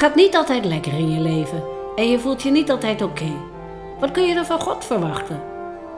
[0.00, 1.62] gaat niet altijd lekker in je leven
[1.96, 3.32] en je voelt je niet altijd oké.
[3.98, 5.42] Wat kun je dan van God verwachten?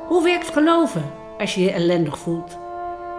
[0.07, 2.59] Hoe werkt geloven als je je ellendig voelt?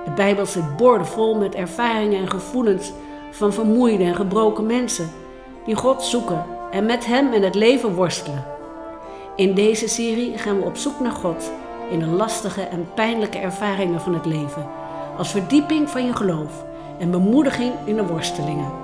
[0.05, 2.91] De Bijbel zit boordevol met ervaringen en gevoelens
[3.31, 5.11] van vermoeide en gebroken mensen
[5.65, 8.45] die God zoeken en met Hem in het leven worstelen.
[9.35, 11.51] In deze serie gaan we op zoek naar God
[11.89, 14.69] in de lastige en pijnlijke ervaringen van het leven,
[15.17, 16.65] als verdieping van je geloof
[16.99, 18.82] en bemoediging in de worstelingen.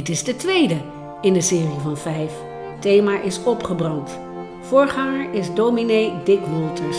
[0.00, 0.80] Dit is de tweede
[1.20, 2.32] in de serie van vijf.
[2.78, 4.18] Thema is opgebrand.
[4.60, 6.96] Voorganger is dominee Dick Wolters.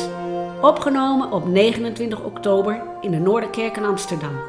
[0.61, 4.39] Opgenomen op 29 oktober in de Noorderkerk in Amsterdam.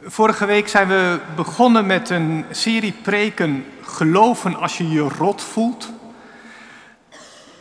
[0.00, 5.97] Vorige week zijn we begonnen met een serie preken Geloven als je je rot voelt.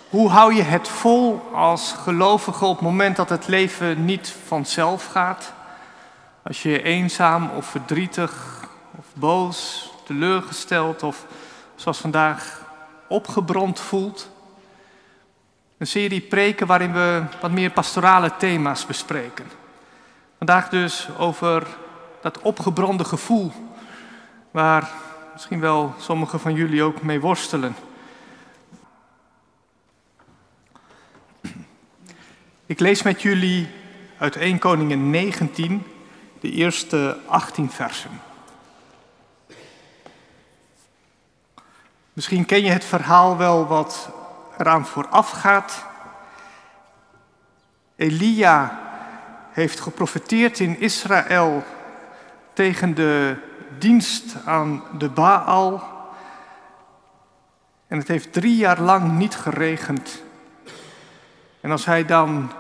[0.10, 5.06] Hoe hou je het vol als gelovige op het moment dat het leven niet vanzelf
[5.06, 5.54] gaat?
[6.44, 8.62] Als je eenzaam of verdrietig
[8.98, 11.26] of boos, teleurgesteld of
[11.76, 12.62] zoals vandaag
[13.08, 14.30] opgebrand voelt.
[15.78, 19.46] Een serie preken waarin we wat meer pastorale thema's bespreken.
[20.38, 21.68] Vandaag dus over
[22.22, 23.52] dat opgebrande gevoel
[24.52, 24.90] waar
[25.34, 27.76] misschien wel sommigen van jullie ook mee worstelen.
[32.68, 33.68] Ik lees met jullie
[34.18, 35.84] uit 1 Koningen 19
[36.40, 38.22] de eerste 18 versen.
[42.14, 44.10] Misschien ken je het verhaal wel wat
[44.58, 45.86] eraan vooraf gaat.
[47.96, 48.80] Elia
[49.52, 51.64] heeft geprofeteerd in Israël
[52.54, 53.36] tegen de
[53.78, 55.84] dienst aan de Baal.
[57.88, 60.26] En het heeft drie jaar lang niet geregend.
[61.62, 62.52] En als hij dan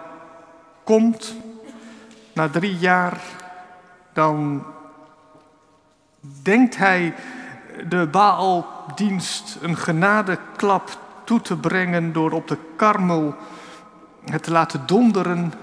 [0.83, 1.35] komt,
[2.33, 3.21] na drie jaar,
[4.13, 4.65] dan
[6.41, 7.13] denkt hij
[7.87, 13.35] de Baaldienst een genadeklap toe te brengen door op de karmel
[14.25, 15.53] het te laten donderen.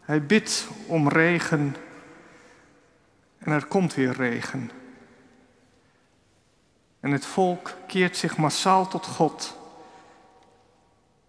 [0.00, 1.76] Hij bidt om regen
[3.38, 4.70] en er komt weer regen.
[7.00, 9.56] En het volk keert zich massaal tot God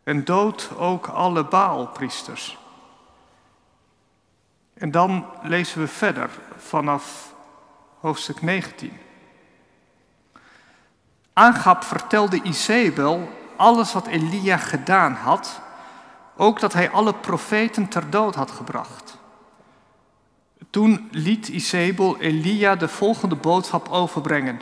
[0.06, 2.58] en doodt ook alle Baalpriesters.
[4.74, 7.34] En dan lezen we verder vanaf
[8.00, 8.98] hoofdstuk 19.
[11.34, 15.62] Aangap vertelde Isabel alles wat Elia gedaan had,
[16.38, 19.18] ook dat hij alle profeten ter dood had gebracht.
[20.70, 24.60] Toen liet Isabel Elia de volgende boodschap overbrengen.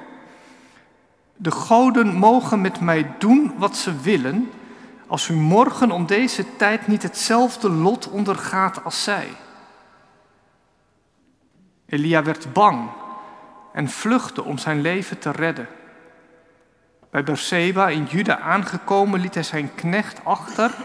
[1.35, 4.51] De goden mogen met mij doen wat ze willen,
[5.13, 9.27] als u morgen om deze tijd niet hetzelfde lot ondergaat als zij.
[11.85, 12.89] Elia werd bang
[13.73, 15.67] en vluchtte om zijn leven te redden.
[17.09, 20.75] Bij Berseba in Juda aangekomen liet hij zijn knecht achter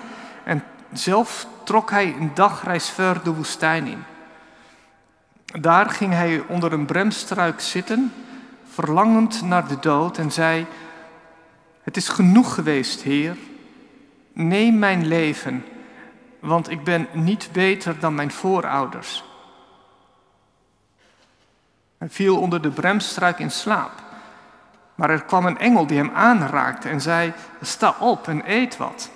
[0.45, 4.05] en zelf trok hij een dagreis ver de woestijn in.
[5.61, 8.13] Daar ging hij onder een bremstruik zitten,
[8.73, 10.67] verlangend naar de dood en zei,
[11.83, 13.37] het is genoeg geweest, Heer,
[14.39, 15.65] neem mijn leven,
[16.41, 19.25] want ik ben niet beter dan mijn voorouders.
[21.99, 23.93] Hij viel onder de bremstruik in slaap.
[24.95, 29.11] Maar er kwam een engel die hem aanraakte en zei: Sta op en eet wat.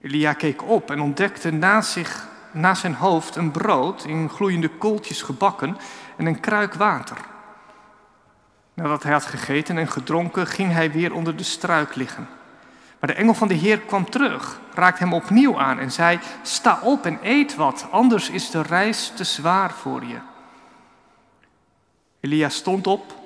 [0.00, 5.22] Elia keek op en ontdekte naast, zich, naast zijn hoofd een brood in gloeiende kooltjes
[5.22, 5.76] gebakken
[6.16, 7.16] en een kruik water.
[8.74, 12.37] Nadat hij had gegeten en gedronken, ging hij weer onder de struik liggen.
[13.00, 16.80] Maar de engel van de Heer kwam terug, raakte hem opnieuw aan en zei: Sta
[16.82, 20.18] op en eet wat, anders is de reis te zwaar voor je.
[22.20, 23.16] Elia stond op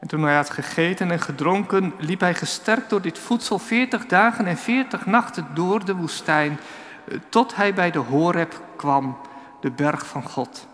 [0.00, 4.46] en toen hij had gegeten en gedronken, liep hij gesterkt door dit voedsel veertig dagen
[4.46, 6.58] en veertig nachten door de woestijn,
[7.08, 9.16] eh, tot hij bij de Horeb kwam,
[9.60, 10.66] de berg van God.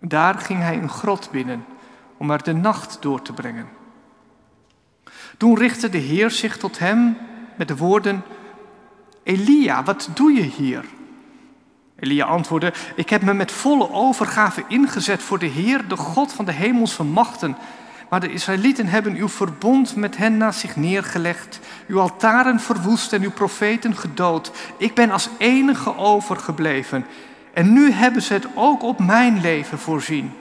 [0.00, 1.64] Daar ging hij een grot binnen
[2.16, 3.68] om er de nacht door te brengen.
[5.36, 7.16] Toen richtte de Heer zich tot hem
[7.56, 8.22] met de woorden:
[9.22, 10.84] Elia, wat doe je hier?
[11.98, 16.44] Elia antwoordde: Ik heb me met volle overgave ingezet voor de Heer, de God van
[16.44, 17.56] de hemelse machten.
[18.08, 23.22] Maar de Israëlieten hebben uw verbond met hen naast zich neergelegd, uw altaren verwoest en
[23.22, 24.52] uw profeten gedood.
[24.76, 27.06] Ik ben als enige overgebleven.
[27.54, 30.32] En nu hebben ze het ook op mijn leven voorzien.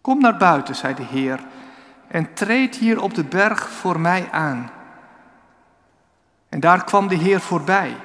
[0.00, 1.40] Kom naar buiten, zei de Heer,
[2.08, 4.70] en treed hier op de berg voor mij aan.
[6.48, 7.96] En daar kwam de Heer voorbij.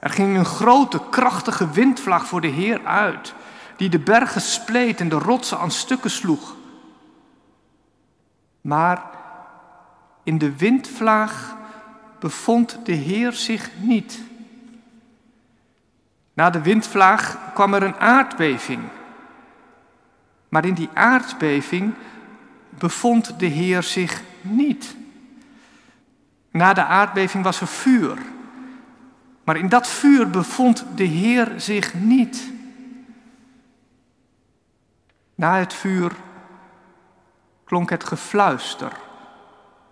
[0.00, 3.34] Er ging een grote, krachtige windvlaag voor de Heer uit,
[3.76, 6.54] die de bergen spleet en de rotsen aan stukken sloeg.
[8.60, 9.02] Maar
[10.22, 11.56] in de windvlaag
[12.18, 14.20] bevond de Heer zich niet.
[16.34, 18.82] Na de windvlaag kwam er een aardbeving.
[20.48, 21.94] Maar in die aardbeving
[22.78, 24.96] bevond de Heer zich niet.
[26.50, 28.18] Na de aardbeving was er vuur.
[29.44, 32.52] Maar in dat vuur bevond de Heer zich niet.
[35.34, 36.12] Na het vuur
[37.64, 38.92] klonk het gefluister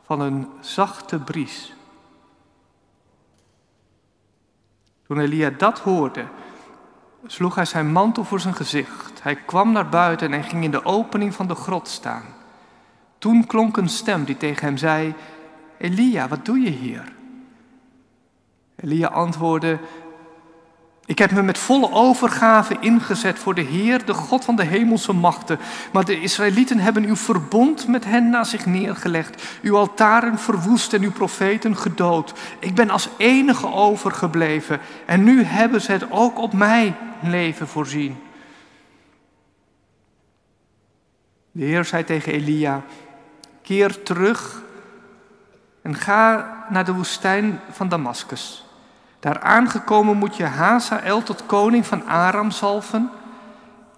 [0.05, 1.75] van een zachte bries.
[5.07, 6.25] Toen Elia dat hoorde,
[7.27, 9.23] sloeg hij zijn mantel voor zijn gezicht.
[9.23, 12.25] Hij kwam naar buiten en ging in de opening van de grot staan.
[13.27, 15.15] Toen klonk een stem die tegen hem zei:
[15.79, 17.13] Elia, wat doe je hier?
[18.77, 19.79] Elia antwoordde:
[21.05, 25.13] Ik heb me met volle overgave ingezet voor de Heer, de God van de hemelse
[25.13, 25.59] machten.
[25.93, 31.03] Maar de Israëlieten hebben uw verbond met hen na zich neergelegd, uw altaren verwoest en
[31.03, 32.35] uw profeten gedood.
[32.59, 38.17] Ik ben als enige overgebleven en nu hebben ze het ook op mijn leven voorzien.
[41.53, 42.83] De Heer zei tegen Elia:
[43.67, 44.63] Keer terug
[45.83, 48.65] en ga naar de woestijn van Damascus.
[49.21, 53.11] Daar aangekomen moet je Hazael tot koning van Aram zalven.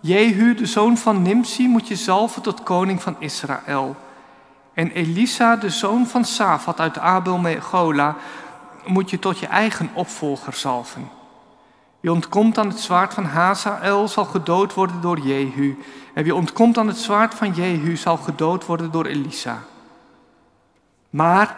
[0.01, 3.97] Jehu, de zoon van Nimsi, moet je zalven tot koning van Israël.
[4.75, 8.17] En Elisa, de zoon van Safat uit Abel Megola,
[8.87, 11.18] moet je tot je eigen opvolger zalven.
[12.01, 15.79] Wie ontkomt aan het zwaard van Hazael zal gedood worden door Jehu.
[16.15, 19.63] En wie ontkomt aan het zwaard van Jehu zal gedood worden door Elisa.
[21.11, 21.57] Maar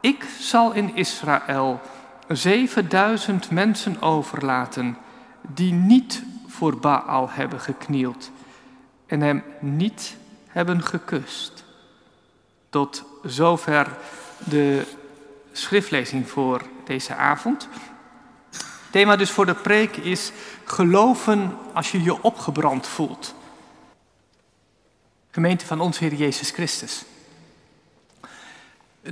[0.00, 1.80] ik zal in Israël
[2.28, 4.96] 7000 mensen overlaten
[5.40, 8.30] die niet voor Baal hebben geknield
[9.06, 10.16] en hem niet
[10.46, 11.64] hebben gekust.
[12.70, 13.88] Tot zover
[14.38, 14.86] de
[15.52, 17.68] schriftlezing voor deze avond.
[18.94, 20.32] Thema dus voor de preek is
[20.64, 23.34] geloven als je je opgebrand voelt.
[25.30, 27.04] Gemeente van ons Heer Jezus Christus.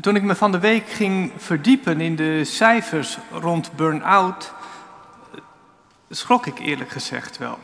[0.01, 4.53] Toen ik me van de week ging verdiepen in de cijfers rond burn-out,
[6.11, 7.59] schrok ik eerlijk gezegd wel.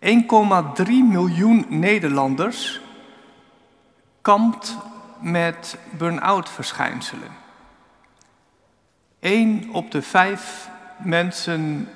[0.00, 2.80] 1,3 miljoen Nederlanders
[4.22, 4.76] kampt
[5.20, 7.41] met burn-out verschijnselen.
[9.22, 11.88] 1 op de vijf mensen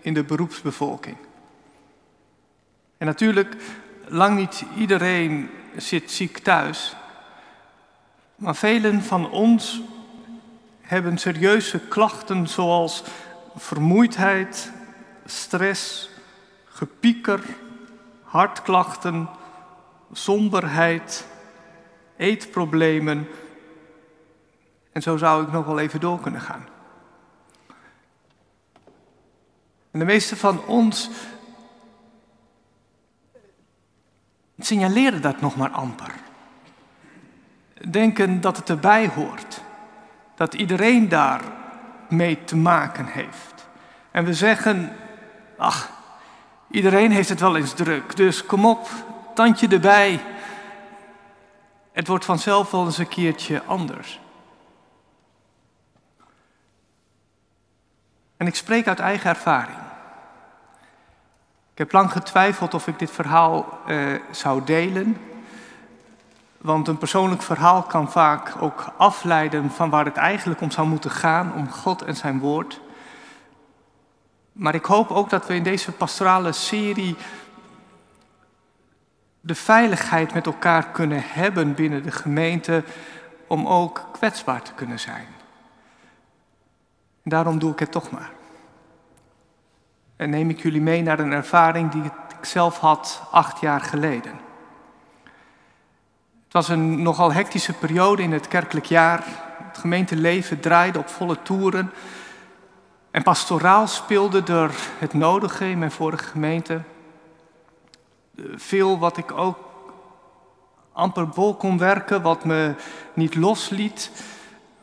[0.00, 1.16] in de beroepsbevolking.
[2.98, 3.56] En natuurlijk,
[4.06, 6.96] lang niet iedereen zit ziek thuis.
[8.36, 9.80] Maar velen van ons
[10.80, 13.02] hebben serieuze klachten zoals
[13.56, 14.72] vermoeidheid,
[15.26, 16.10] stress,
[16.64, 17.40] gepieker,
[18.22, 19.28] hartklachten,
[20.12, 21.26] somberheid,
[22.16, 23.28] eetproblemen.
[24.92, 26.66] En zo zou ik nog wel even door kunnen gaan.
[29.90, 31.10] En de meeste van ons
[34.58, 36.14] signaleren dat nog maar amper
[37.90, 39.60] denken dat het erbij hoort.
[40.34, 41.40] Dat iedereen daar
[42.08, 43.68] mee te maken heeft.
[44.10, 44.96] En we zeggen,
[45.58, 45.90] ach,
[46.70, 48.88] iedereen heeft het wel eens druk, dus kom op,
[49.34, 50.20] tandje erbij.
[51.92, 54.20] Het wordt vanzelf wel eens een keertje anders.
[58.42, 59.78] En ik spreek uit eigen ervaring.
[61.72, 63.98] Ik heb lang getwijfeld of ik dit verhaal eh,
[64.30, 65.16] zou delen.
[66.58, 71.10] Want een persoonlijk verhaal kan vaak ook afleiden van waar het eigenlijk om zou moeten
[71.10, 72.80] gaan, om God en zijn woord.
[74.52, 77.16] Maar ik hoop ook dat we in deze pastorale serie
[79.40, 82.84] de veiligheid met elkaar kunnen hebben binnen de gemeente
[83.46, 85.41] om ook kwetsbaar te kunnen zijn.
[87.22, 88.30] En daarom doe ik het toch maar.
[90.16, 94.32] En neem ik jullie mee naar een ervaring die ik zelf had acht jaar geleden.
[96.44, 99.24] Het was een nogal hectische periode in het kerkelijk jaar.
[99.58, 101.92] Het gemeenteleven draaide op volle toeren.
[103.10, 106.80] En pastoraal speelde er het nodige in mijn vorige gemeente.
[108.54, 109.58] Veel wat ik ook
[110.92, 112.74] amper bol kon werken, wat me
[113.14, 114.10] niet losliet,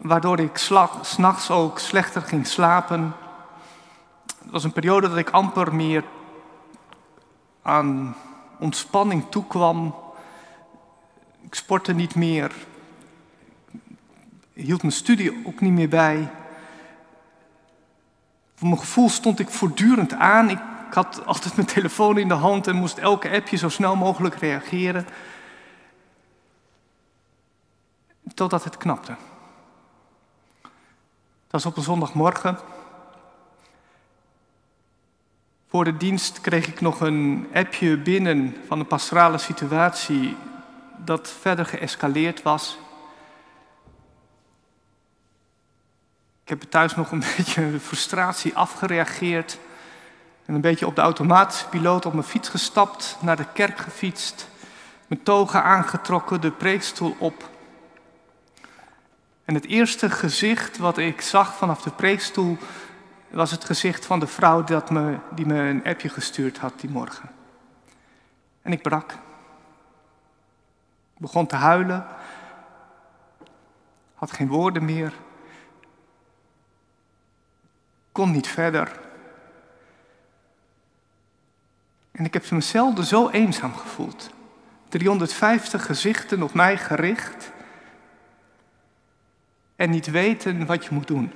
[0.01, 0.57] waardoor ik
[1.01, 3.13] s'nachts ook slechter ging slapen.
[4.41, 6.03] Het was een periode dat ik amper meer
[7.61, 8.15] aan
[8.59, 9.95] ontspanning toekwam.
[11.41, 12.51] Ik sportte niet meer.
[14.53, 16.31] Ik hield mijn studie ook niet meer bij.
[18.55, 20.49] Voor mijn gevoel stond ik voortdurend aan.
[20.49, 24.35] Ik had altijd mijn telefoon in de hand en moest elke appje zo snel mogelijk
[24.35, 25.07] reageren.
[28.33, 29.15] Totdat het knapte.
[31.49, 32.59] Dat was op een zondagmorgen.
[35.69, 40.37] Voor de dienst kreeg ik nog een appje binnen van een pastorale situatie
[40.97, 42.77] dat verder geëscaleerd was.
[46.43, 49.59] Ik heb thuis nog een beetje frustratie afgereageerd.
[50.45, 54.49] En een beetje op de automatische piloot op mijn fiets gestapt, naar de kerk gefietst,
[55.07, 57.48] mijn toga aangetrokken, de preekstoel op.
[59.49, 62.57] En het eerste gezicht wat ik zag vanaf de preekstoel
[63.29, 66.89] was het gezicht van de vrouw dat me, die me een appje gestuurd had die
[66.89, 67.29] morgen.
[68.61, 69.11] En ik brak.
[71.13, 72.05] Ik begon te huilen.
[74.13, 75.13] Had geen woorden meer.
[78.11, 78.99] Kon niet verder.
[82.11, 84.29] En ik heb me zelden zo eenzaam gevoeld.
[84.89, 87.51] 350 gezichten op mij gericht.
[89.79, 91.31] En niet weten wat je moet doen.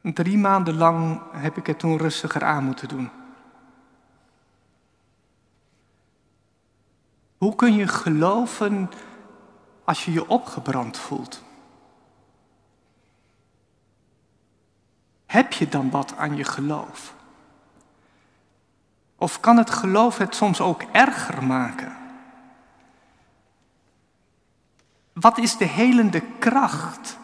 [0.00, 3.10] Drie maanden lang heb ik het toen rustiger aan moeten doen.
[7.38, 8.90] Hoe kun je geloven
[9.84, 11.42] als je je opgebrand voelt?
[15.26, 17.14] Heb je dan wat aan je geloof?
[19.16, 21.95] Of kan het geloof het soms ook erger maken?
[25.20, 27.18] Wat is de helende kracht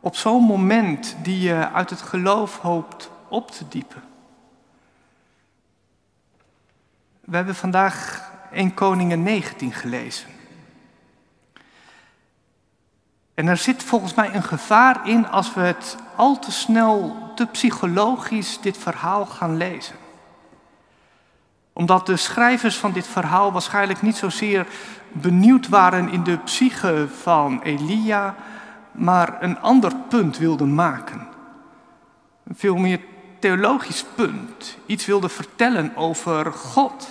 [0.00, 4.02] op zo'n moment die je uit het geloof hoopt op te diepen?
[7.20, 10.28] We hebben vandaag 1 Koningen 19 gelezen.
[13.34, 17.46] En er zit volgens mij een gevaar in als we het al te snel, te
[17.46, 20.05] psychologisch dit verhaal gaan lezen
[21.76, 24.66] omdat de schrijvers van dit verhaal waarschijnlijk niet zozeer
[25.12, 28.34] benieuwd waren in de psyche van Elia,
[28.92, 31.28] maar een ander punt wilden maken.
[32.44, 33.00] Een veel meer
[33.38, 34.78] theologisch punt.
[34.86, 37.08] Iets wilden vertellen over God,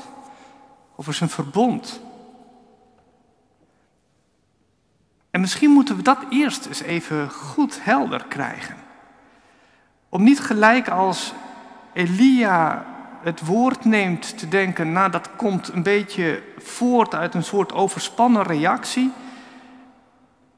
[0.96, 2.02] over zijn verbond.
[5.32, 8.76] En misschien moeten we dat eerst eens even goed helder krijgen.
[10.10, 11.34] Om niet gelijk als
[11.94, 12.94] Elia
[13.26, 18.44] het woord neemt te denken, nou dat komt een beetje voort uit een soort overspannen
[18.44, 19.12] reactie.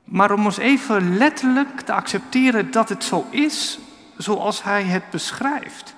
[0.04, 3.80] Maar om ons even letterlijk te accepteren dat het zo is
[4.18, 5.96] zoals hij het beschrijft.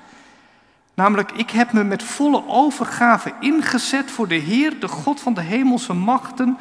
[0.93, 5.41] Namelijk, ik heb me met volle overgave ingezet voor de Heer, de God van de
[5.41, 6.57] hemelse machten.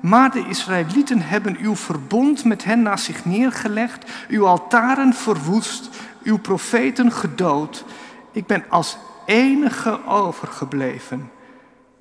[0.00, 5.88] Maar de Israëlieten hebben uw verbond met hen naast zich neergelegd, uw altaren verwoest,
[6.22, 7.84] uw profeten gedood.
[8.32, 11.30] Ik ben als enige overgebleven.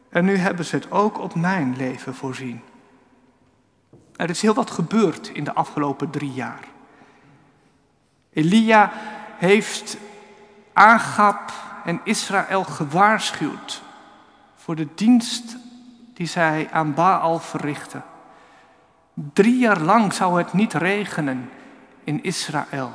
[0.09, 2.61] En nu hebben ze het ook op mijn leven voorzien.
[4.15, 6.63] Er is heel wat gebeurd in de afgelopen drie jaar.
[8.33, 8.91] Elia
[9.37, 9.97] heeft
[10.73, 11.51] Agab
[11.85, 13.81] en Israël gewaarschuwd
[14.55, 15.57] voor de dienst
[16.13, 18.03] die zij aan Baal verrichten.
[19.13, 21.49] Drie jaar lang zou het niet regenen
[22.03, 22.91] in Israël.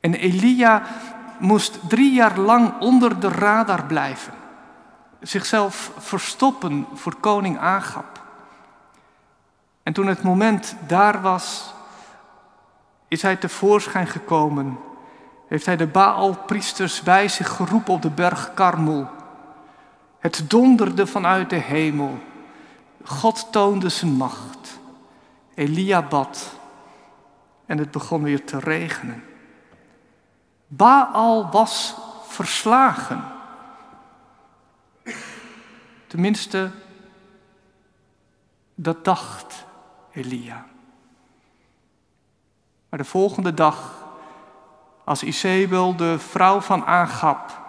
[0.00, 0.82] En Elia
[1.40, 4.32] moest drie jaar lang onder de radar blijven.
[5.20, 8.20] Zichzelf verstoppen voor koning Agab.
[9.82, 11.74] En toen het moment daar was,
[13.08, 14.78] is hij tevoorschijn gekomen.
[15.48, 19.08] Heeft hij de Baalpriesters bij zich geroepen op de berg Karmel.
[20.18, 22.18] Het donderde vanuit de hemel.
[23.04, 24.80] God toonde zijn macht.
[25.54, 26.54] Elia bad.
[27.66, 29.24] En het begon weer te regenen.
[30.72, 31.94] Baal was
[32.26, 33.24] verslagen.
[36.06, 36.70] Tenminste,
[38.74, 39.66] dat dacht
[40.12, 40.66] Elia.
[42.88, 44.04] Maar de volgende dag,
[45.04, 47.60] als Isabel, de vrouw van Agab,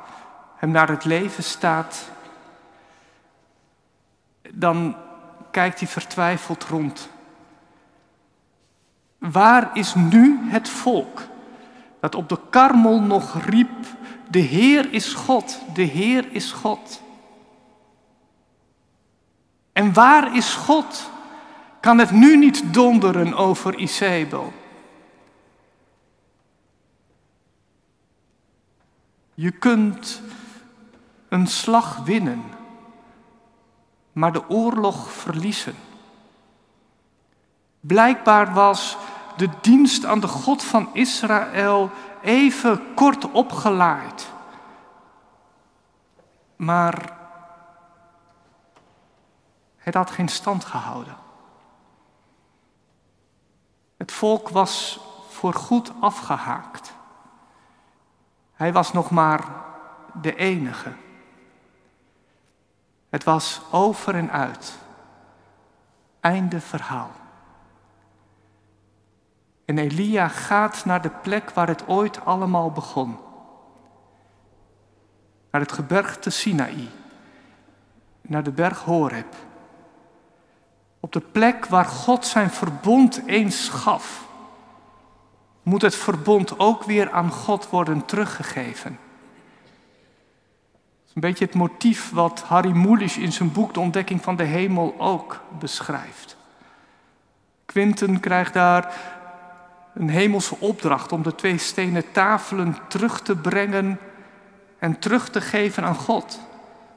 [0.55, 2.10] hem naar het leven staat,
[4.51, 4.96] dan
[5.51, 7.10] kijkt hij vertwijfeld rond.
[9.17, 11.29] Waar is nu het volk?
[12.01, 13.70] Dat op de karmel nog riep,
[14.29, 17.01] de Heer is God, de Heer is God.
[19.72, 21.10] En waar is God?
[21.79, 24.53] Kan het nu niet donderen over Isabel?
[29.34, 30.22] Je kunt
[31.29, 32.43] een slag winnen,
[34.12, 35.75] maar de oorlog verliezen.
[37.79, 38.98] Blijkbaar was
[39.38, 41.90] de dienst aan de God van Israël
[42.22, 44.32] even kort opgeleid.
[46.56, 47.18] Maar
[49.78, 51.16] het had geen stand gehouden.
[53.98, 56.94] Het volk was voorgoed afgehaakt.
[58.54, 59.44] Hij was nog maar
[60.22, 60.94] de enige.
[63.10, 64.78] Het was over en uit.
[66.20, 67.21] Einde verhaal.
[69.72, 73.18] En Elia gaat naar de plek waar het ooit allemaal begon.
[75.51, 76.88] Naar het gebergte Sinaï.
[78.22, 79.36] Naar de berg Horeb.
[81.00, 84.28] Op de plek waar God zijn verbond eens gaf,
[85.63, 89.00] moet het verbond ook weer aan God worden teruggegeven.
[90.72, 94.36] Dat is een beetje het motief wat Harry Mulisch in zijn boek De Ontdekking van
[94.36, 96.38] de Hemel ook beschrijft.
[97.66, 99.20] Quinten krijgt daar
[99.93, 104.00] een hemelse opdracht om de twee stenen tafelen terug te brengen
[104.79, 106.39] en terug te geven aan God.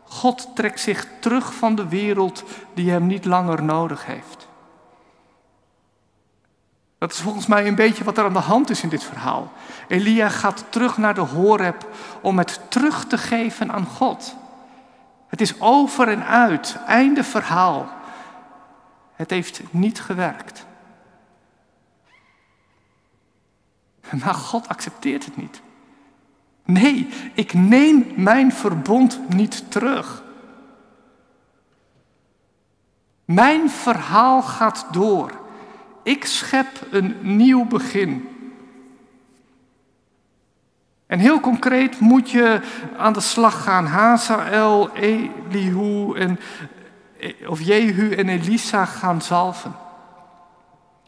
[0.05, 4.49] God trekt zich terug van de wereld die hem niet langer nodig heeft.
[6.99, 9.53] Dat is volgens mij een beetje wat er aan de hand is in dit verhaal.
[9.89, 11.89] Elia gaat terug naar de Horeb
[12.21, 14.37] om het terug te geven aan God.
[15.29, 17.89] Het is over en uit, einde verhaal.
[19.15, 20.67] Het heeft niet gewerkt.
[24.25, 25.63] Maar God accepteert het niet.
[26.65, 30.23] Nee, ik neem mijn verbond niet terug.
[33.25, 35.33] Mijn verhaal gaat door.
[36.03, 38.29] Ik schep een nieuw begin.
[41.07, 42.61] En heel concreet moet je
[42.97, 43.87] aan de slag gaan.
[43.87, 46.39] Hazael, Elihu en,
[47.47, 49.77] of Jehu en Elisa gaan zalven.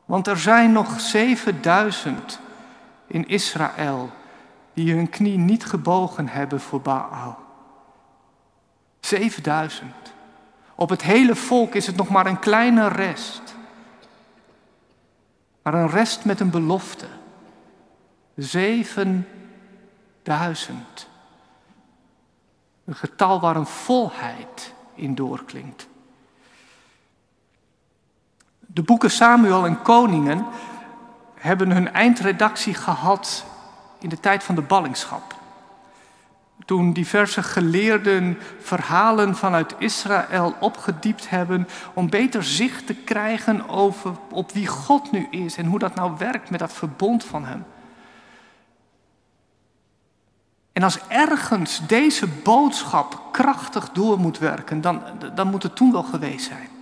[0.05, 2.41] Want er zijn nog 7000
[3.07, 4.11] in Israël
[4.75, 7.39] die hun knie niet gebogen hebben voor Baal.
[9.01, 9.93] 7000.
[10.75, 13.55] Op het hele volk is het nog maar een kleine rest.
[15.63, 17.07] Maar een rest met een belofte.
[18.35, 21.09] 7000.
[22.85, 25.89] Een getal waar een volheid in doorklinkt.
[28.59, 30.47] De boeken Samuel en Koningen
[31.47, 33.45] hebben hun eindredactie gehad
[33.99, 35.35] in de tijd van de ballingschap.
[36.65, 44.53] Toen diverse geleerden verhalen vanuit Israël opgediept hebben om beter zicht te krijgen over op
[44.53, 47.65] wie God nu is en hoe dat nou werkt met dat verbond van Hem.
[50.73, 55.03] En als ergens deze boodschap krachtig door moet werken, dan,
[55.35, 56.76] dan moet het toen wel geweest zijn.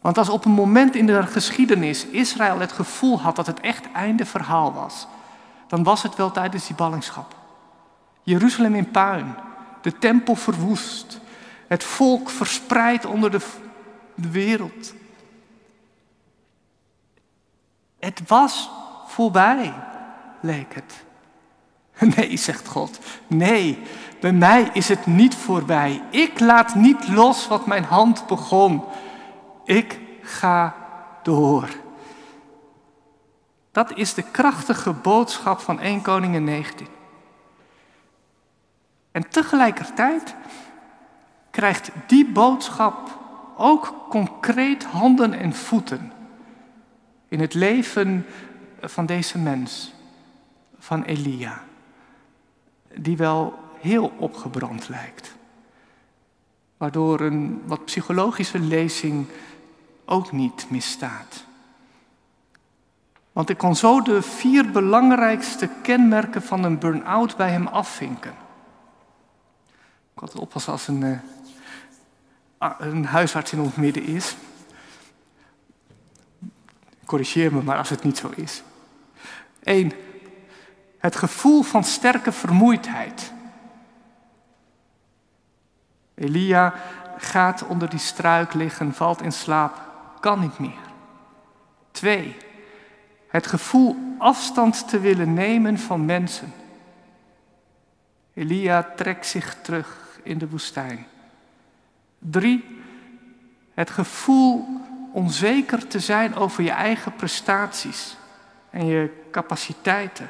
[0.00, 3.92] Want als op een moment in de geschiedenis Israël het gevoel had dat het echt
[3.92, 5.06] einde verhaal was,
[5.66, 7.34] dan was het wel tijdens die ballingschap.
[8.22, 9.34] Jeruzalem in puin,
[9.82, 11.20] de tempel verwoest,
[11.66, 13.40] het volk verspreid onder de,
[14.14, 14.94] de wereld.
[17.98, 18.70] Het was
[19.06, 19.72] voorbij,
[20.40, 21.04] leek het.
[22.16, 22.98] Nee, zegt God.
[23.26, 23.78] Nee,
[24.20, 26.02] bij mij is het niet voorbij.
[26.10, 28.84] Ik laat niet los wat mijn hand begon.
[29.70, 30.74] Ik ga
[31.22, 31.68] door.
[33.72, 36.86] Dat is de krachtige boodschap van 1 Koningin 19.
[39.10, 40.34] En tegelijkertijd
[41.50, 43.18] krijgt die boodschap
[43.56, 46.12] ook concreet handen en voeten
[47.28, 48.26] in het leven
[48.80, 49.92] van deze mens,
[50.78, 51.62] van Elia,
[52.94, 55.34] die wel heel opgebrand lijkt.
[56.76, 59.26] Waardoor een wat psychologische lezing
[60.10, 61.44] ook niet misstaat.
[63.32, 68.34] Want ik kon zo de vier belangrijkste kenmerken van een burn-out bij hem afvinken.
[70.14, 71.18] Ik had oppassen als een, uh,
[72.78, 74.36] een huisarts in ons midden is.
[77.04, 78.62] Corrigeer me maar als het niet zo is.
[79.62, 79.92] Eén,
[80.98, 83.32] het gevoel van sterke vermoeidheid.
[86.14, 86.74] Elia
[87.16, 89.89] gaat onder die struik liggen, valt in slaap,
[90.20, 90.88] kan niet meer.
[91.90, 92.36] Twee,
[93.28, 96.52] het gevoel afstand te willen nemen van mensen.
[98.34, 101.06] Elia trekt zich terug in de woestijn.
[102.18, 102.64] Drie,
[103.74, 104.68] het gevoel
[105.12, 108.16] onzeker te zijn over je eigen prestaties
[108.70, 110.28] en je capaciteiten.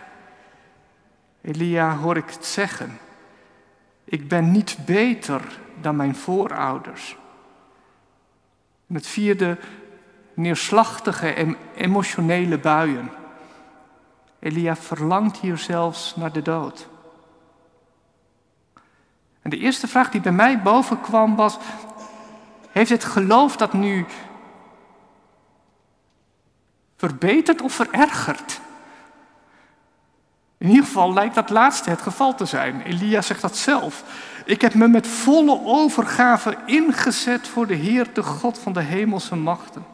[1.40, 2.98] Elia hoor ik het zeggen.
[4.04, 7.16] Ik ben niet beter dan mijn voorouders.
[8.86, 9.58] En het vierde,
[10.40, 13.10] neerslachtige en emotionele buien.
[14.38, 16.88] Elia verlangt hier zelfs naar de dood.
[19.42, 21.58] En de eerste vraag die bij mij boven kwam was:
[22.70, 24.06] heeft het geloof dat nu
[26.96, 28.60] verbeterd of verergerd?
[30.58, 32.82] In ieder geval lijkt dat laatste het geval te zijn.
[32.82, 34.04] Elia zegt dat zelf.
[34.44, 39.36] Ik heb me met volle overgave ingezet voor de Heer, de God van de hemelse
[39.36, 39.84] machten.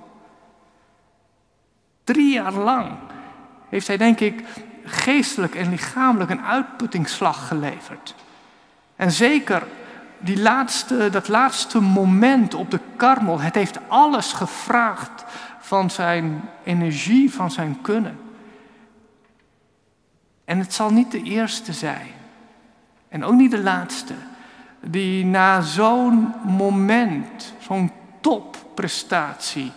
[2.06, 2.92] Drie jaar lang
[3.68, 4.44] heeft hij, denk ik,
[4.84, 8.14] geestelijk en lichamelijk een uitputtingsslag geleverd.
[8.96, 9.66] En zeker
[10.18, 15.24] die laatste, dat laatste moment op de karmel, het heeft alles gevraagd
[15.58, 18.18] van zijn energie, van zijn kunnen.
[20.44, 22.10] En het zal niet de eerste zijn.
[23.08, 24.14] En ook niet de laatste.
[24.80, 29.72] Die na zo'n moment, zo'n topprestatie,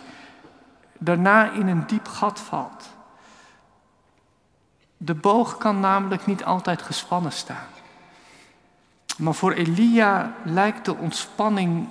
[1.00, 2.88] daarna in een diep gat valt.
[4.96, 7.66] De boog kan namelijk niet altijd gespannen staan.
[9.18, 11.88] Maar voor Elia lijkt de ontspanning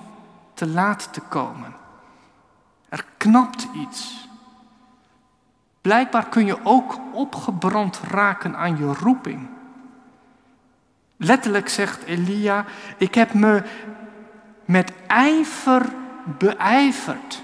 [0.54, 1.74] te laat te komen.
[2.88, 4.28] Er knapt iets.
[5.80, 9.48] Blijkbaar kun je ook opgebrand raken aan je roeping.
[11.16, 12.64] Letterlijk zegt Elia:
[12.96, 13.62] Ik heb me
[14.64, 15.92] met ijver
[16.38, 17.42] beijverd.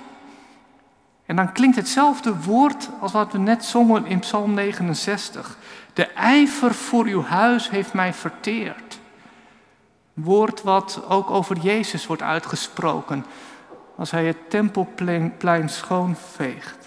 [1.26, 5.58] En dan klinkt hetzelfde woord als wat we net zongen in Psalm 69.
[5.92, 8.98] De ijver voor uw huis heeft mij verteerd.
[10.14, 13.24] Woord wat ook over Jezus wordt uitgesproken
[13.96, 16.86] als hij het tempelplein schoonveegt.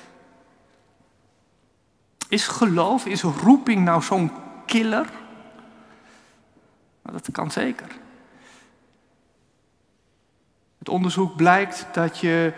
[2.28, 4.32] Is geloof, is roeping nou zo'n
[4.66, 5.10] killer?
[7.02, 7.88] Nou, dat kan zeker.
[10.78, 12.54] Het onderzoek blijkt dat je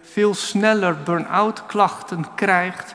[0.00, 2.94] veel sneller burn-out klachten krijgt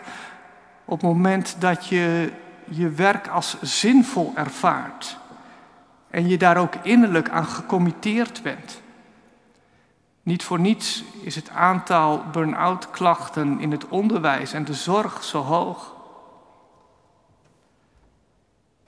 [0.85, 2.31] op het moment dat je
[2.63, 5.17] je werk als zinvol ervaart
[6.09, 8.81] en je daar ook innerlijk aan gecommitteerd bent.
[10.23, 15.41] Niet voor niets is het aantal burn-out klachten in het onderwijs en de zorg zo
[15.41, 15.93] hoog.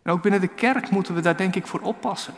[0.03, 2.34] Ook binnen de kerk moeten we daar denk ik voor oppassen.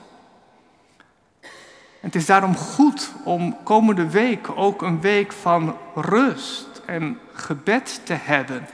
[1.99, 8.13] Het is daarom goed om komende week ook een week van rust en gebed te
[8.13, 8.67] hebben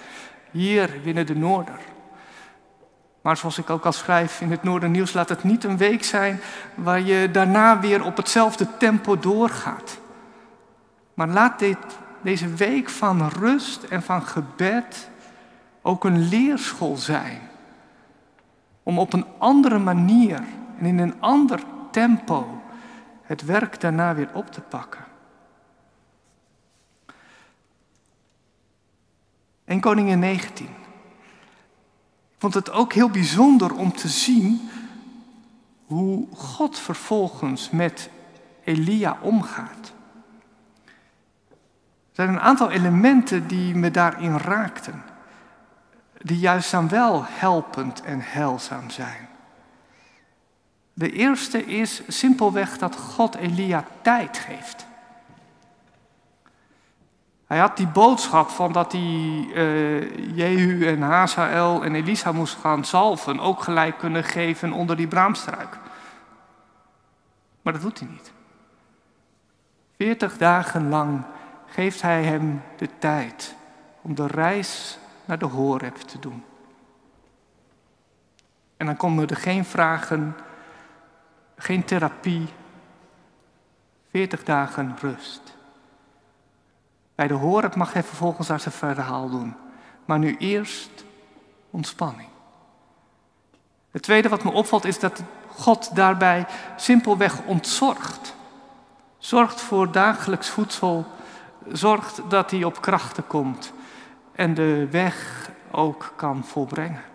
[0.52, 1.80] hier binnen de Noorder.
[3.22, 6.40] Maar zoals ik ook al schrijf in het Noordernieuws, laat het niet een week zijn
[6.76, 10.00] waar je daarna weer op hetzelfde tempo doorgaat.
[11.14, 11.64] Maar laat
[12.22, 15.10] deze week van rust en van gebed
[15.82, 17.40] ook een leerschool zijn.
[18.84, 20.44] Om op een andere manier
[20.80, 21.60] en in een ander
[21.92, 22.62] tempo
[23.26, 25.04] het werk daarna weer op te pakken.
[29.66, 30.70] En Koningin 19
[32.38, 34.70] vond het ook heel bijzonder om te zien
[35.86, 38.10] hoe God vervolgens met
[38.64, 39.94] Elia omgaat.
[42.10, 45.04] Er zijn een aantal elementen die me daarin raakten,
[46.22, 49.28] die juist dan wel helpend en heilzaam zijn.
[50.98, 54.86] De eerste is simpelweg dat God Elia tijd geeft.
[57.48, 62.86] Hij had die boodschap van dat hij uh, Jehu en Hazael en Elisa moest gaan
[62.86, 65.78] zalven ook gelijk kunnen geven onder die braamstruik.
[67.62, 68.32] Maar dat doet hij niet.
[69.98, 71.24] Veertig dagen lang
[71.66, 73.56] geeft hij hem de tijd
[74.02, 76.44] om de reis naar de Horeb te doen.
[78.78, 80.36] En dan komen er geen vragen,
[81.58, 82.48] geen therapie,
[84.10, 85.56] veertig dagen rust.
[87.16, 89.56] Bij de Horeb mag hij vervolgens daar zijn verhaal doen.
[90.06, 91.06] Maar nu eerst
[91.70, 92.30] ontspanning.
[93.92, 98.36] Het tweede wat me opvalt is dat God daarbij simpelweg ontzorgt.
[99.18, 101.06] Zorgt voor dagelijks voedsel,
[101.68, 103.74] zorgt dat hij op krachten komt
[104.32, 107.15] en de weg ook kan volbrengen.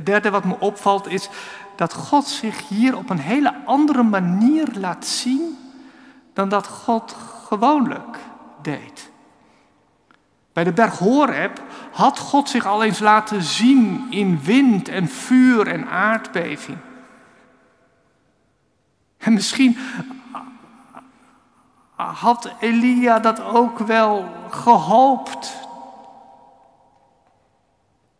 [0.00, 1.28] Het derde wat me opvalt is
[1.76, 5.58] dat God zich hier op een hele andere manier laat zien
[6.32, 8.18] dan dat God gewoonlijk
[8.62, 9.10] deed.
[10.52, 15.66] Bij de berg Horeb had God zich al eens laten zien in wind en vuur
[15.66, 16.78] en aardbeving.
[19.18, 19.78] En misschien
[21.96, 25.59] had Elia dat ook wel gehoopt.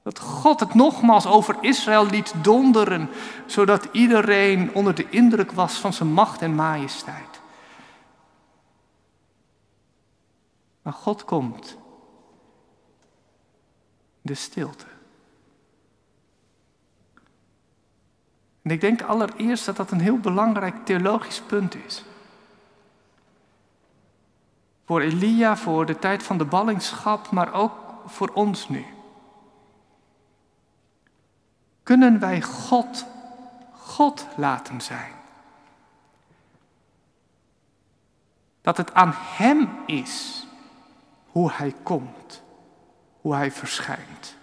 [0.03, 3.09] Dat God het nogmaals over Israël liet donderen,
[3.47, 7.41] zodat iedereen onder de indruk was van zijn macht en majesteit.
[10.83, 11.77] Maar God komt.
[14.23, 14.87] De stilte.
[18.63, 22.05] En ik denk allereerst dat dat een heel belangrijk theologisch punt is.
[24.85, 27.73] Voor Elia, voor de tijd van de ballingschap, maar ook
[28.07, 28.87] voor ons nu.
[31.83, 33.07] Kunnen wij God
[33.90, 35.12] God laten zijn?
[38.61, 40.47] Dat het aan Hem is
[41.27, 42.43] hoe Hij komt,
[43.21, 44.37] hoe Hij verschijnt.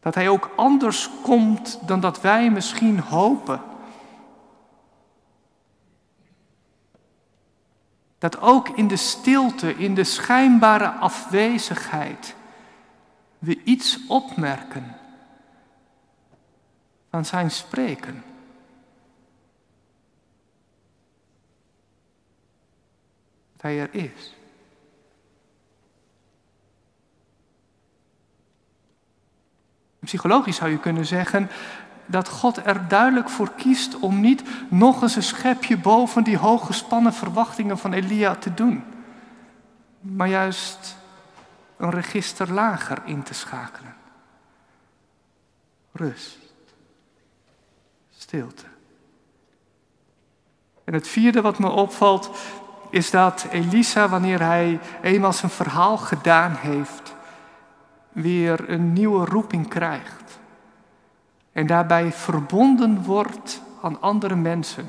[0.00, 3.60] Dat Hij ook anders komt dan dat wij misschien hopen.
[8.18, 12.34] Dat ook in de stilte, in de schijnbare afwezigheid,
[13.38, 14.95] we iets opmerken
[17.16, 18.24] van zijn spreken.
[23.52, 24.34] Dat hij er is.
[29.98, 31.50] Psychologisch zou je kunnen zeggen
[32.06, 37.12] dat God er duidelijk voor kiest om niet nog eens een schepje boven die hooggespannen
[37.12, 38.84] verwachtingen van Elia te doen,
[40.00, 40.96] maar juist
[41.76, 43.94] een register lager in te schakelen.
[45.92, 46.45] Rust.
[48.26, 48.64] Stilte.
[50.84, 52.30] En het vierde wat me opvalt
[52.90, 57.14] is dat Elisa, wanneer hij eenmaal zijn verhaal gedaan heeft,
[58.12, 60.38] weer een nieuwe roeping krijgt.
[61.52, 64.86] En daarbij verbonden wordt aan andere mensen.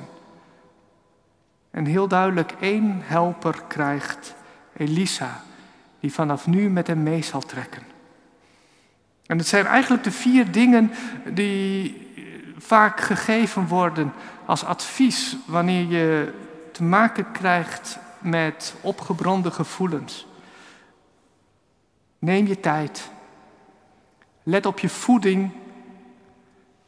[1.72, 4.36] En heel duidelijk één helper krijgt,
[4.78, 5.42] Elisa,
[6.00, 7.84] die vanaf nu met hem mee zal trekken.
[9.26, 10.92] En het zijn eigenlijk de vier dingen
[11.34, 12.07] die
[12.58, 14.14] vaak gegeven worden
[14.46, 16.34] als advies wanneer je
[16.72, 20.28] te maken krijgt met opgebrande gevoelens.
[22.20, 23.10] Neem je tijd.
[24.44, 25.52] Let op je voeding,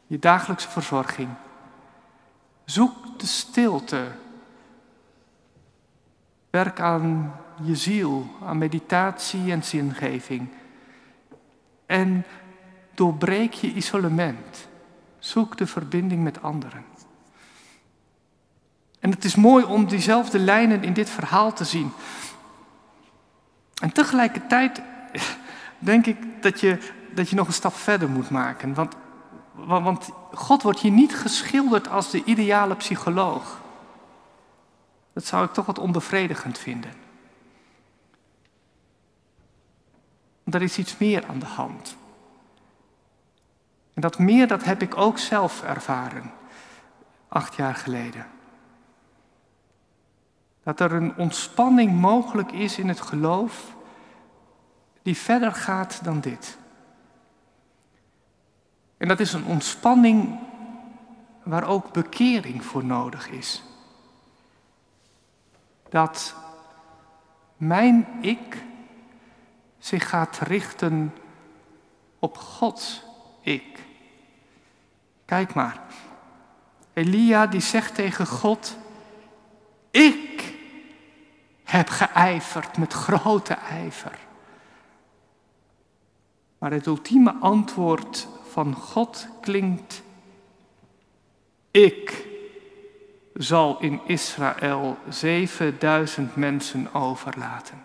[0.06, 1.28] je dagelijkse verzorging.
[2.64, 4.06] Zoek de stilte.
[6.50, 10.48] Werk aan je ziel, aan meditatie en zingeving.
[11.86, 12.24] En
[12.94, 14.68] doorbreek je isolement.
[15.20, 16.84] Zoek de verbinding met anderen.
[18.98, 21.92] En het is mooi om diezelfde lijnen in dit verhaal te zien.
[23.80, 24.82] En tegelijkertijd
[25.78, 26.78] denk ik dat je,
[27.14, 28.74] dat je nog een stap verder moet maken.
[28.74, 28.94] Want,
[29.54, 33.60] want God wordt hier niet geschilderd als de ideale psycholoog.
[35.12, 37.00] Dat zou ik toch wat onbevredigend vinden.
[40.54, 41.96] er is iets meer aan de hand.
[44.00, 46.32] En dat meer, dat heb ik ook zelf ervaren,
[47.28, 48.26] acht jaar geleden.
[50.62, 53.74] Dat er een ontspanning mogelijk is in het geloof
[55.02, 56.58] die verder gaat dan dit.
[58.96, 60.38] En dat is een ontspanning
[61.42, 63.62] waar ook bekering voor nodig is.
[65.88, 66.34] Dat
[67.56, 68.64] mijn ik
[69.78, 71.14] zich gaat richten
[72.18, 73.02] op Gods
[73.40, 73.88] ik.
[75.30, 75.80] Kijk maar.
[76.92, 78.76] Elia die zegt tegen God,
[79.90, 80.54] ik
[81.64, 84.18] heb geijverd met grote ijver.
[86.58, 90.02] Maar het ultieme antwoord van God klinkt,
[91.70, 92.26] ik
[93.34, 97.84] zal in Israël 7000 mensen overlaten.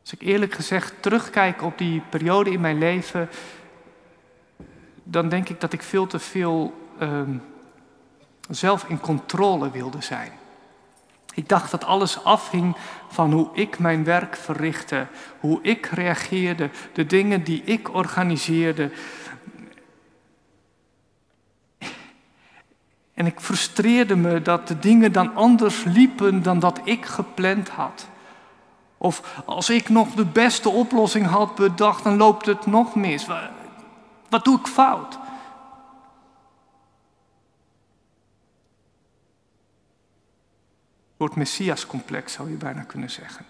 [0.00, 3.28] Als ik eerlijk gezegd terugkijk op die periode in mijn leven,
[5.10, 7.36] dan denk ik dat ik veel te veel ehm,
[8.48, 10.32] zelf in controle wilde zijn.
[11.34, 12.76] Ik dacht dat alles afhing
[13.08, 15.06] van hoe ik mijn werk verrichtte,
[15.40, 18.90] hoe ik reageerde, de dingen die ik organiseerde.
[23.14, 28.08] En ik frustreerde me dat de dingen dan anders liepen dan dat ik gepland had.
[28.96, 33.26] Of als ik nog de beste oplossing had bedacht, dan loopt het nog mis.
[34.30, 35.18] Wat doe ik fout?
[41.16, 43.46] Wordt Messias-complex zou je bijna kunnen zeggen.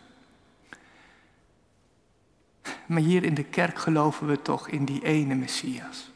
[2.87, 6.11] Maar hier in de kerk geloven we toch in die ene Messias.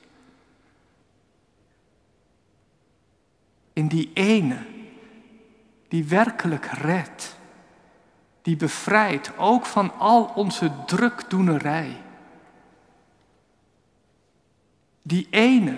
[3.73, 4.67] In die ene
[5.89, 7.37] die werkelijk redt
[8.43, 12.04] die bevrijdt ook van al onze drukdoenerij.
[15.07, 15.77] Die ene,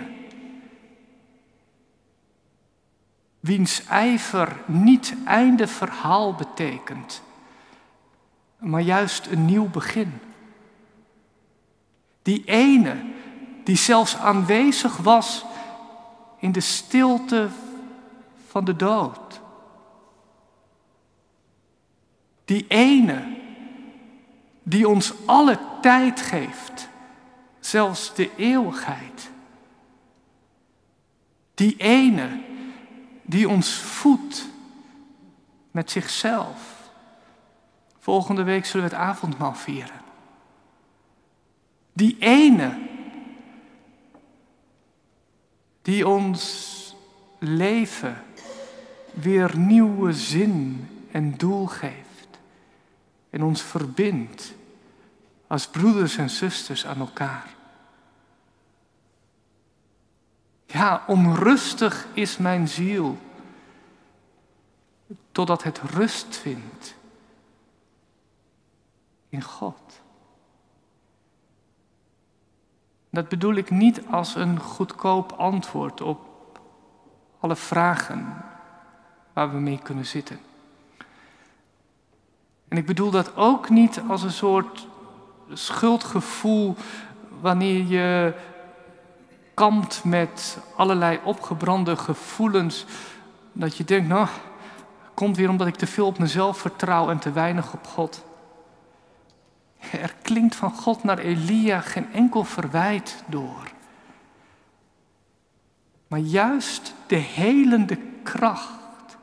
[3.41, 7.23] wiens ijver niet einde verhaal betekent,
[8.59, 10.13] maar juist een nieuw begin.
[12.23, 13.05] Die ene
[13.65, 15.45] die zelfs aanwezig was
[16.39, 17.49] in de stilte
[18.47, 19.41] van de dood.
[22.45, 23.37] Die ene
[24.63, 26.89] die ons alle tijd geeft,
[27.67, 29.31] zelfs de eeuwigheid.
[31.55, 32.45] Die ene
[33.23, 34.49] die ons voedt
[35.71, 36.91] met zichzelf.
[37.99, 40.01] Volgende week zullen we het avondmaal vieren.
[41.93, 42.79] Die ene
[45.83, 46.75] die ons
[47.39, 48.23] leven
[49.13, 52.39] weer nieuwe zin en doel geeft
[53.31, 54.55] en ons verbindt
[55.47, 57.56] als broeders en zusters aan elkaar.
[60.67, 63.19] Ja, onrustig is mijn ziel,
[65.33, 66.95] totdat het rust vindt
[69.29, 70.01] in God.
[73.11, 76.19] Dat bedoel ik niet als een goedkoop antwoord op
[77.41, 78.45] alle vragen
[79.33, 80.39] waar we mee kunnen zitten.
[82.69, 84.87] En ik bedoel dat ook niet als een soort
[85.53, 86.75] schuldgevoel
[87.41, 88.35] wanneer je
[89.57, 92.85] kampt met allerlei opgebrande gevoelens.
[93.53, 94.29] Dat je denkt, nou,
[95.15, 98.25] komt weer omdat ik te veel op mezelf vertrouw en te weinig op God.
[99.93, 103.71] Er klinkt van God naar Elia geen enkel verwijt door.
[106.07, 109.17] Maar juist de helende kracht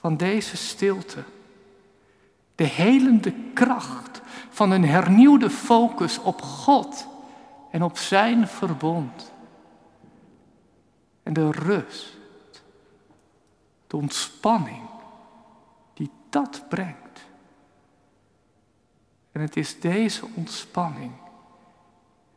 [0.00, 1.24] van deze stilte,
[2.54, 7.06] de helende kracht van een hernieuwde focus op God
[7.70, 9.36] en op Zijn verbond.
[11.28, 12.16] En de rust,
[13.86, 14.88] de ontspanning
[15.94, 17.26] die dat brengt.
[19.32, 21.12] En het is deze ontspanning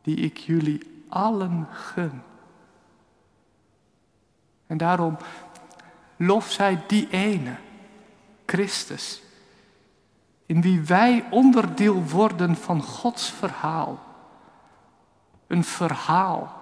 [0.02, 2.22] die ik jullie allen gun.
[4.66, 5.16] En daarom
[6.16, 7.56] lof zij die ene,
[8.46, 9.22] Christus,
[10.46, 13.98] in wie wij onderdeel worden van Gods verhaal.
[15.46, 16.61] Een verhaal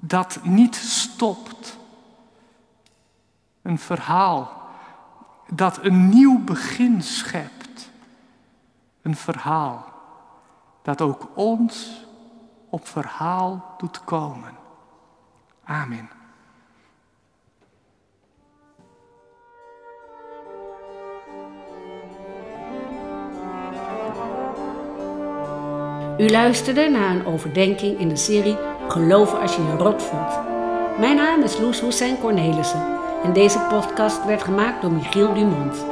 [0.00, 1.78] dat niet stopt.
[3.62, 4.62] Een verhaal
[5.50, 7.90] dat een nieuw begin schept.
[9.02, 9.84] Een verhaal
[10.82, 12.04] dat ook ons
[12.70, 14.56] op verhaal doet komen.
[15.64, 16.08] Amen.
[26.18, 30.38] U luisterde naar een overdenking in de serie Geloven als je je rot voelt.
[30.98, 35.84] Mijn naam is Loes Hussein Cornelissen en deze podcast werd gemaakt door Michiel Dumont.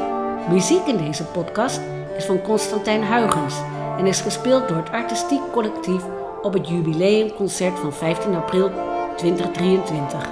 [0.50, 1.80] Muziek in deze podcast
[2.16, 3.54] is van Constantijn Huygens
[3.98, 6.02] en is gespeeld door het artistiek collectief
[6.42, 8.70] op het jubileumconcert van 15 april
[9.16, 10.28] 2023.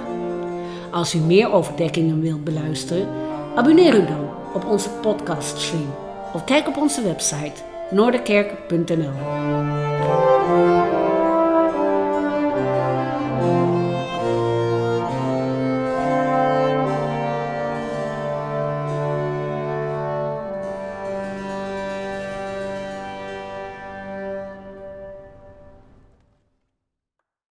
[0.91, 3.07] Als u meer overdenkingen wilt beluisteren,
[3.55, 5.93] abonneer u dan op onze podcaststream
[6.33, 9.74] of kijk op onze website noorderkerk.nl.